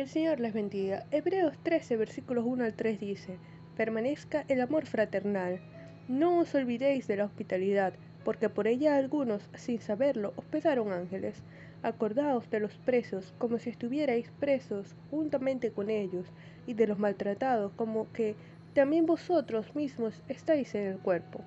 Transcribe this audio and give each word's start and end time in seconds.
El 0.00 0.08
Señor 0.08 0.40
les 0.40 0.54
bendiga. 0.54 1.04
Hebreos 1.10 1.58
13, 1.62 1.98
versículos 1.98 2.46
1 2.46 2.64
al 2.64 2.72
3 2.72 2.98
dice, 2.98 3.36
Permanezca 3.76 4.46
el 4.48 4.62
amor 4.62 4.86
fraternal. 4.86 5.60
No 6.08 6.38
os 6.38 6.54
olvidéis 6.54 7.06
de 7.06 7.18
la 7.18 7.26
hospitalidad, 7.26 7.92
porque 8.24 8.48
por 8.48 8.66
ella 8.66 8.96
algunos, 8.96 9.50
sin 9.52 9.78
saberlo, 9.78 10.32
hospedaron 10.36 10.90
ángeles. 10.90 11.42
Acordaos 11.82 12.48
de 12.48 12.60
los 12.60 12.78
presos, 12.78 13.34
como 13.36 13.58
si 13.58 13.68
estuvierais 13.68 14.30
presos 14.40 14.96
juntamente 15.10 15.70
con 15.70 15.90
ellos, 15.90 16.24
y 16.66 16.72
de 16.72 16.86
los 16.86 16.98
maltratados, 16.98 17.70
como 17.76 18.10
que 18.14 18.36
también 18.72 19.04
vosotros 19.04 19.74
mismos 19.74 20.22
estáis 20.28 20.74
en 20.74 20.86
el 20.86 20.98
cuerpo. 20.98 21.42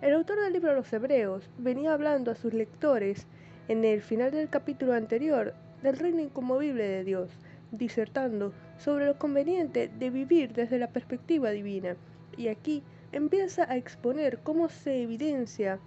El 0.00 0.14
autor 0.14 0.40
del 0.40 0.52
libro 0.52 0.70
de 0.70 0.76
los 0.76 0.92
Hebreos 0.92 1.50
venía 1.58 1.92
hablando 1.92 2.30
a 2.30 2.36
sus 2.36 2.54
lectores 2.54 3.26
en 3.66 3.84
el 3.84 4.00
final 4.00 4.30
del 4.30 4.48
capítulo 4.48 4.92
anterior 4.92 5.54
del 5.82 5.98
reino 5.98 6.20
inconmovible 6.20 6.86
de 6.86 7.02
Dios, 7.02 7.28
disertando 7.76 8.52
sobre 8.78 9.06
lo 9.06 9.18
conveniente 9.18 9.88
de 9.88 10.10
vivir 10.10 10.52
desde 10.52 10.78
la 10.78 10.88
perspectiva 10.88 11.50
divina. 11.50 11.96
Y 12.36 12.48
aquí 12.48 12.82
empieza 13.12 13.70
a 13.70 13.76
exponer 13.76 14.38
cómo 14.42 14.68
se 14.68 15.02
evidencia 15.02 15.78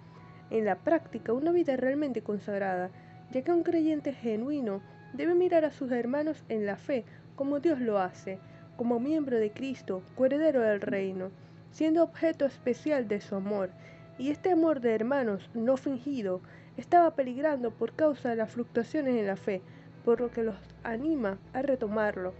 en 0.50 0.64
la 0.64 0.76
práctica 0.76 1.32
una 1.32 1.52
vida 1.52 1.76
realmente 1.76 2.22
consagrada, 2.22 2.90
ya 3.30 3.42
que 3.42 3.52
un 3.52 3.62
creyente 3.62 4.12
genuino 4.12 4.80
debe 5.12 5.34
mirar 5.34 5.64
a 5.64 5.72
sus 5.72 5.90
hermanos 5.90 6.44
en 6.48 6.66
la 6.66 6.76
fe 6.76 7.04
como 7.36 7.60
Dios 7.60 7.80
lo 7.80 7.98
hace, 7.98 8.38
como 8.76 9.00
miembro 9.00 9.38
de 9.38 9.50
Cristo, 9.50 10.02
coheredero 10.14 10.62
del 10.62 10.80
reino, 10.80 11.30
siendo 11.70 12.02
objeto 12.02 12.46
especial 12.46 13.08
de 13.08 13.20
su 13.20 13.36
amor. 13.36 13.70
Y 14.18 14.30
este 14.30 14.50
amor 14.50 14.80
de 14.80 14.94
hermanos 14.94 15.48
no 15.54 15.76
fingido 15.76 16.40
estaba 16.76 17.14
peligrando 17.14 17.70
por 17.70 17.92
causa 17.92 18.30
de 18.30 18.36
las 18.36 18.52
fluctuaciones 18.52 19.16
en 19.16 19.26
la 19.26 19.36
fe, 19.36 19.62
por 20.08 20.22
lo 20.22 20.30
que 20.30 20.42
los 20.42 20.56
anima 20.84 21.36
a 21.52 21.60
retomarlo, 21.60 22.32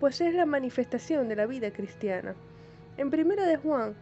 pues 0.00 0.20
es 0.20 0.34
la 0.34 0.46
manifestación 0.46 1.28
de 1.28 1.36
la 1.36 1.46
vida 1.46 1.70
cristiana. 1.70 2.34
En 2.96 3.08
primera 3.08 3.46
de 3.46 3.56
Juan, 3.56 3.94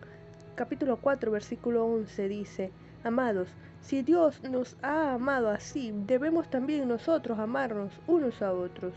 capítulo 0.55 0.97
4, 0.97 1.31
versículo 1.31 1.85
11 1.85 2.29
dice, 2.29 2.73
Amados, 3.05 3.51
si 3.83 4.01
Dios 4.01 4.43
nos 4.45 4.79
ha 4.81 5.13
amado 5.13 5.51
así, 5.51 5.93
debemos 6.07 6.49
también 6.49 6.89
nosotros 6.89 7.39
amarnos 7.39 7.93
unos 8.07 8.41
a 8.41 8.55
otros. 8.55 8.95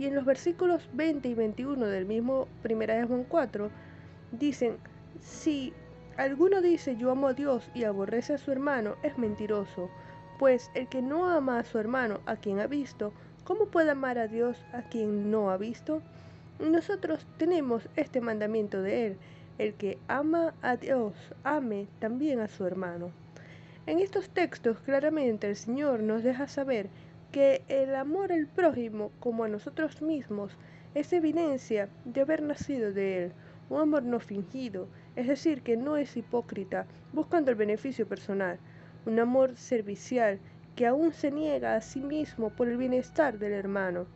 Y 0.00 0.06
en 0.06 0.16
los 0.16 0.24
versículos 0.24 0.90
20 0.92 1.28
y 1.28 1.34
21 1.34 1.86
del 1.86 2.06
mismo 2.06 2.48
primera 2.60 2.96
de 2.96 3.04
Juan 3.04 3.22
4 3.22 3.70
dicen, 4.32 4.78
si 5.20 5.72
alguno 6.16 6.60
dice 6.60 6.96
yo 6.96 7.12
amo 7.12 7.28
a 7.28 7.34
Dios 7.34 7.70
y 7.72 7.84
aborrece 7.84 8.34
a 8.34 8.38
su 8.38 8.50
hermano, 8.50 8.96
es 9.04 9.16
mentiroso, 9.16 9.90
pues 10.40 10.72
el 10.74 10.88
que 10.88 11.02
no 11.02 11.30
ama 11.30 11.60
a 11.60 11.64
su 11.64 11.78
hermano 11.78 12.18
a 12.26 12.34
quien 12.34 12.58
ha 12.58 12.66
visto, 12.66 13.12
¿cómo 13.44 13.66
puede 13.66 13.90
amar 13.90 14.18
a 14.18 14.26
Dios 14.26 14.64
a 14.72 14.82
quien 14.82 15.30
no 15.30 15.50
ha 15.50 15.56
visto? 15.56 16.02
Nosotros 16.58 17.26
tenemos 17.36 17.88
este 17.94 18.20
mandamiento 18.20 18.82
de 18.82 19.06
Él, 19.06 19.16
el 19.58 19.74
que 19.74 19.98
ama 20.08 20.54
a 20.62 20.76
Dios, 20.76 21.12
ame 21.44 21.86
también 21.98 22.40
a 22.40 22.48
su 22.48 22.66
hermano. 22.66 23.10
En 23.86 24.00
estos 24.00 24.30
textos 24.30 24.78
claramente 24.80 25.48
el 25.48 25.56
Señor 25.56 26.00
nos 26.00 26.22
deja 26.22 26.48
saber 26.48 26.88
que 27.32 27.62
el 27.68 27.94
amor 27.94 28.32
al 28.32 28.46
prójimo 28.46 29.10
como 29.20 29.44
a 29.44 29.48
nosotros 29.48 30.00
mismos 30.00 30.56
es 30.94 31.12
evidencia 31.12 31.88
de 32.04 32.20
haber 32.22 32.42
nacido 32.42 32.92
de 32.92 33.24
Él, 33.24 33.32
un 33.68 33.80
amor 33.80 34.04
no 34.04 34.20
fingido, 34.20 34.88
es 35.16 35.26
decir, 35.26 35.62
que 35.62 35.76
no 35.76 35.96
es 35.96 36.16
hipócrita, 36.16 36.86
buscando 37.12 37.50
el 37.50 37.56
beneficio 37.56 38.06
personal, 38.06 38.58
un 39.04 39.18
amor 39.18 39.56
servicial 39.56 40.38
que 40.74 40.86
aún 40.86 41.12
se 41.12 41.30
niega 41.30 41.76
a 41.76 41.80
sí 41.80 42.00
mismo 42.00 42.50
por 42.50 42.68
el 42.68 42.76
bienestar 42.76 43.38
del 43.38 43.52
hermano, 43.52 44.06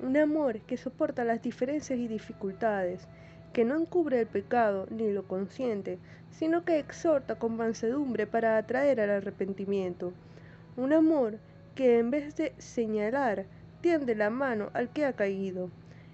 un 0.00 0.16
amor 0.16 0.60
que 0.60 0.76
soporta 0.76 1.24
las 1.24 1.42
diferencias 1.42 1.98
y 1.98 2.06
dificultades, 2.06 3.06
que 3.52 3.64
no 3.64 3.78
encubre 3.78 4.20
el 4.20 4.26
pecado 4.26 4.86
ni 4.90 5.10
lo 5.10 5.26
consiente, 5.26 5.98
sino 6.30 6.64
que 6.64 6.78
exhorta 6.78 7.36
con 7.36 7.56
mansedumbre 7.56 8.26
para 8.26 8.56
atraer 8.56 9.00
al 9.00 9.10
arrepentimiento, 9.10 10.12
un 10.76 10.92
amor 10.92 11.38
que 11.74 11.98
en 11.98 12.10
vez 12.10 12.36
de 12.36 12.52
señalar, 12.58 13.46
tiende 13.80 14.14
la 14.14 14.30
mano 14.30 14.70
al 14.74 14.90
que 14.90 15.06
ha 15.06 15.14
caído. 15.14 15.70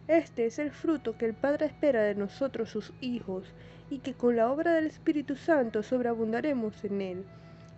Este 0.07 0.47
es 0.47 0.59
el 0.59 0.71
fruto 0.71 1.19
que 1.19 1.27
el 1.27 1.35
Padre 1.35 1.67
espera 1.67 2.03
de 2.03 2.15
nosotros 2.15 2.71
sus 2.71 2.93
hijos, 3.01 3.53
y 3.91 3.99
que 3.99 4.15
con 4.15 4.37
la 4.37 4.51
obra 4.51 4.75
del 4.75 4.87
Espíritu 4.87 5.35
Santo 5.35 5.83
sobreabundaremos 5.83 6.85
en 6.85 7.01
él 7.01 7.25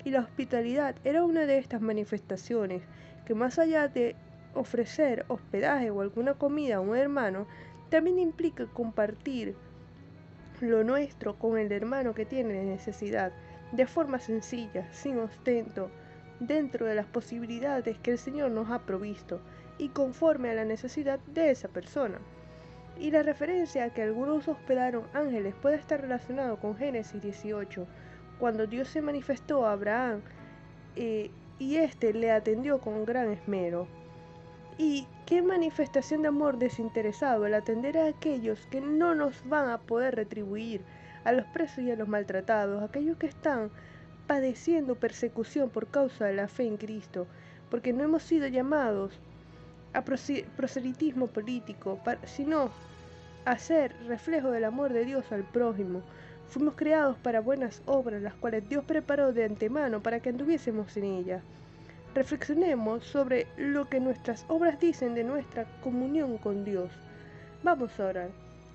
y 0.05 0.11
la 0.11 0.21
hospitalidad 0.21 0.97
era 1.05 1.25
una 1.25 1.47
de 1.47 1.59
estas 1.59 1.81
manifestaciones 1.81 2.83
que 3.25 3.35
más 3.35 3.59
allá 3.59 3.89
de 3.89 4.17
ofrecer 4.55 5.25
hospedaje 5.29 5.91
o 5.91 6.01
alguna 6.01 6.35
comida 6.35 6.77
a 6.77 6.81
un 6.81 6.97
hermano, 6.97 7.47
también 7.89 8.19
implica 8.19 8.67
compartir 8.67 9.55
lo 10.61 10.85
nuestro 10.85 11.39
con 11.39 11.59
el 11.59 11.73
hermano 11.73 12.15
que 12.15 12.27
tiene 12.27 12.65
necesidad, 12.65 13.33
de 13.73 13.87
forma 13.87 14.19
sencilla, 14.19 14.93
sin 14.93 15.19
ostento, 15.19 15.91
dentro 16.41 16.87
de 16.87 16.95
las 16.95 17.07
posibilidades 17.07 17.99
que 17.99 18.13
el 18.13 18.19
Señor 18.19 18.51
nos 18.51 18.71
ha 18.71 18.81
provisto 18.81 19.41
y 19.79 19.89
conforme 19.89 20.51
a 20.51 20.55
la 20.55 20.65
necesidad 20.65 21.21
de 21.21 21.51
esa 21.51 21.69
persona. 21.69 22.19
Y 22.99 23.11
la 23.11 23.23
referencia 23.23 23.85
a 23.85 23.91
que 23.91 24.03
algunos 24.03 24.49
hospedaron 24.49 25.05
ángeles 25.15 25.55
puede 25.63 25.77
estar 25.77 26.01
relacionado 26.01 26.59
con 26.59 26.77
Génesis 26.77 27.23
18, 27.23 27.87
cuando 28.41 28.67
Dios 28.67 28.89
se 28.89 29.03
manifestó 29.03 29.67
a 29.67 29.73
Abraham 29.73 30.23
eh, 30.97 31.31
y 31.59 31.77
éste 31.77 32.13
le 32.13 32.33
atendió 32.33 32.79
con 32.79 33.05
gran 33.05 33.31
esmero. 33.31 33.87
Y 34.79 35.07
qué 35.27 35.43
manifestación 35.43 36.23
de 36.23 36.29
amor 36.29 36.59
desinteresado 36.59 37.47
el 37.47 37.55
atender 37.55 37.99
a 37.99 38.07
aquellos 38.07 38.67
que 38.71 38.81
no 38.81 39.15
nos 39.15 39.47
van 39.49 39.69
a 39.69 39.79
poder 39.79 40.17
retribuir, 40.17 40.81
a 41.25 41.33
los 41.33 41.45
presos 41.47 41.85
y 41.85 41.91
a 41.91 41.97
los 41.97 42.09
maltratados, 42.09 42.83
aquellos 42.83 43.19
que 43.19 43.27
están 43.27 43.71
padeciendo 44.27 44.95
persecución 44.95 45.69
por 45.69 45.89
causa 45.89 46.25
de 46.25 46.35
la 46.35 46.49
fe 46.49 46.67
en 46.67 46.79
Cristo, 46.79 47.27
porque 47.69 47.93
no 47.93 48.05
hemos 48.05 48.23
sido 48.23 48.47
llamados 48.47 49.21
a 49.93 50.03
proselitismo 50.03 51.27
político, 51.27 52.01
sino 52.25 52.71
a 53.45 53.59
ser 53.59 53.95
reflejo 54.07 54.51
del 54.51 54.65
amor 54.65 54.93
de 54.93 55.05
Dios 55.05 55.31
al 55.33 55.45
prójimo, 55.45 56.03
Fuimos 56.51 56.75
creados 56.75 57.17
para 57.19 57.41
buenas 57.41 57.81
obras, 57.87 58.21
las 58.21 58.35
cuales 58.35 58.69
Dios 58.69 58.85
preparó 58.85 59.33
de 59.33 59.45
antemano 59.45 60.03
para 60.03 60.19
que 60.19 60.31
anduviésemos 60.31 60.97
en 60.97 61.05
ellas. 61.05 61.45
Reflexionemos 62.13 63.05
sobre 63.05 63.47
lo 63.57 63.89
que 63.89 64.01
nuestras 64.01 64.45
obras 64.49 64.81
dicen 64.81 65.15
de 65.15 65.23
nuestra 65.23 65.67
comunión 65.81 66.39
con 66.39 66.65
Dios. 66.65 66.91
Vamos 67.63 68.01
a 68.01 68.07
orar. 68.07 68.31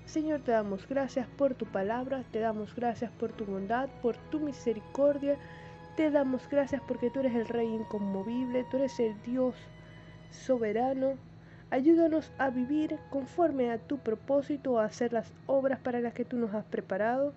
Señor, 0.06 0.40
te 0.40 0.52
damos 0.52 0.88
gracias 0.88 1.26
por 1.36 1.54
tu 1.54 1.66
palabra, 1.66 2.24
te 2.32 2.40
damos 2.40 2.74
gracias 2.74 3.10
por 3.10 3.32
tu 3.32 3.44
bondad, 3.44 3.90
por 4.00 4.16
tu 4.30 4.40
misericordia, 4.40 5.36
te 5.96 6.10
damos 6.10 6.48
gracias 6.48 6.80
porque 6.88 7.10
tú 7.10 7.20
eres 7.20 7.34
el 7.34 7.46
Rey 7.46 7.68
inconmovible, 7.68 8.64
tú 8.70 8.78
eres 8.78 8.98
el 9.00 9.20
Dios 9.20 9.54
soberano. 10.30 11.16
Ayúdanos 11.68 12.32
a 12.38 12.48
vivir 12.48 12.98
conforme 13.10 13.70
a 13.70 13.76
tu 13.76 13.98
propósito, 13.98 14.78
a 14.78 14.86
hacer 14.86 15.12
las 15.12 15.30
obras 15.44 15.78
para 15.80 16.00
las 16.00 16.14
que 16.14 16.24
tú 16.24 16.38
nos 16.38 16.54
has 16.54 16.64
preparado. 16.64 17.34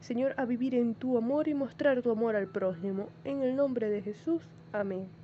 Señor, 0.00 0.34
a 0.36 0.44
vivir 0.44 0.74
en 0.74 0.94
tu 0.94 1.16
amor 1.16 1.48
y 1.48 1.54
mostrar 1.54 2.02
tu 2.02 2.10
amor 2.10 2.36
al 2.36 2.48
prójimo. 2.48 3.08
En 3.24 3.42
el 3.42 3.54
nombre 3.54 3.88
de 3.88 4.02
Jesús. 4.02 4.42
Amén. 4.72 5.19